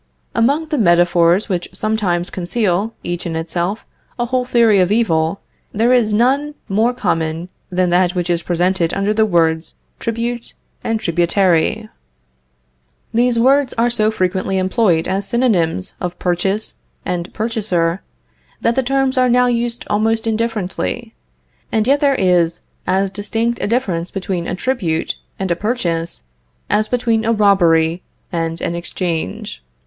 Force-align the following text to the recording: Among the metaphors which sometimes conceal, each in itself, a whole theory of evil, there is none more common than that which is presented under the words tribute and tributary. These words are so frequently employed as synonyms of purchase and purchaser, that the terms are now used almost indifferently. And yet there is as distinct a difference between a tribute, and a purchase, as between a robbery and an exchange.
Among 0.33 0.65
the 0.69 0.79
metaphors 0.79 1.47
which 1.47 1.69
sometimes 1.73 2.31
conceal, 2.31 2.95
each 3.03 3.27
in 3.27 3.35
itself, 3.35 3.85
a 4.17 4.25
whole 4.25 4.45
theory 4.45 4.79
of 4.79 4.91
evil, 4.91 5.41
there 5.73 5.93
is 5.93 6.11
none 6.11 6.55
more 6.67 6.91
common 6.91 7.49
than 7.69 7.91
that 7.91 8.15
which 8.15 8.27
is 8.27 8.41
presented 8.41 8.95
under 8.95 9.13
the 9.13 9.27
words 9.27 9.75
tribute 9.99 10.53
and 10.83 10.99
tributary. 10.99 11.87
These 13.13 13.37
words 13.37 13.73
are 13.73 13.91
so 13.91 14.09
frequently 14.09 14.57
employed 14.57 15.07
as 15.07 15.27
synonyms 15.27 15.93
of 16.01 16.17
purchase 16.17 16.77
and 17.05 17.31
purchaser, 17.31 18.01
that 18.59 18.73
the 18.73 18.81
terms 18.81 19.19
are 19.19 19.29
now 19.29 19.45
used 19.45 19.85
almost 19.87 20.25
indifferently. 20.25 21.13
And 21.71 21.85
yet 21.85 21.99
there 21.99 22.15
is 22.15 22.61
as 22.87 23.11
distinct 23.11 23.61
a 23.61 23.67
difference 23.67 24.09
between 24.09 24.47
a 24.47 24.55
tribute, 24.55 25.17
and 25.37 25.51
a 25.51 25.55
purchase, 25.55 26.23
as 26.71 26.87
between 26.87 27.23
a 27.23 27.31
robbery 27.31 28.01
and 28.31 28.59
an 28.61 28.73
exchange. 28.73 29.61